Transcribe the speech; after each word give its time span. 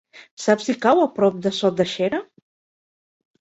Saps 0.45 0.63
si 0.69 0.73
cau 0.85 1.01
a 1.01 1.07
prop 1.17 1.37
de 1.47 1.51
Sot 1.59 1.77
de 1.83 1.87
Xera? 1.93 2.23